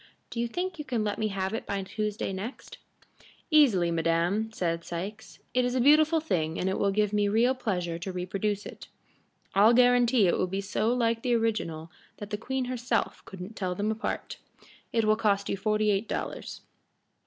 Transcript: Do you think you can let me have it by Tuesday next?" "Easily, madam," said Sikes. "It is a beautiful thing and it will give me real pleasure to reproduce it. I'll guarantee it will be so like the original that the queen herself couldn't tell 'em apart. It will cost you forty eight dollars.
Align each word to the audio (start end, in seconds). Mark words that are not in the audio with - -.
Do 0.31 0.39
you 0.39 0.47
think 0.47 0.79
you 0.79 0.83
can 0.85 1.03
let 1.03 1.19
me 1.19 1.27
have 1.27 1.53
it 1.53 1.67
by 1.67 1.79
Tuesday 1.83 2.33
next?" 2.33 2.79
"Easily, 3.51 3.91
madam," 3.91 4.51
said 4.51 4.83
Sikes. 4.83 5.37
"It 5.53 5.63
is 5.63 5.75
a 5.75 5.79
beautiful 5.79 6.19
thing 6.19 6.59
and 6.59 6.67
it 6.67 6.79
will 6.79 6.89
give 6.89 7.13
me 7.13 7.27
real 7.27 7.53
pleasure 7.53 7.99
to 7.99 8.11
reproduce 8.11 8.65
it. 8.65 8.87
I'll 9.53 9.73
guarantee 9.75 10.25
it 10.25 10.39
will 10.39 10.47
be 10.47 10.59
so 10.59 10.91
like 10.91 11.21
the 11.21 11.35
original 11.35 11.91
that 12.17 12.31
the 12.31 12.37
queen 12.37 12.65
herself 12.65 13.23
couldn't 13.25 13.55
tell 13.55 13.75
'em 13.77 13.91
apart. 13.91 14.37
It 14.91 15.05
will 15.05 15.15
cost 15.15 15.49
you 15.49 15.55
forty 15.55 15.91
eight 15.91 16.07
dollars. 16.07 16.61